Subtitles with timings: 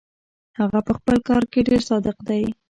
[0.59, 2.43] هغه پهخپل کار کې ډېر صادق دی.